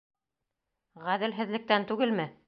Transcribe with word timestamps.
Ғәҙелһеҙлектән 1.09 1.85
түгелме? 1.93 2.27